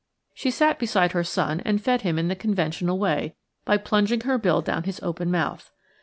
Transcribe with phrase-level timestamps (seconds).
[0.33, 4.39] She sat beside her son and fed him in the conventional way, by plunging her
[4.39, 5.71] bill down his open mouth.